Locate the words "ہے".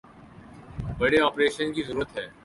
2.17-2.27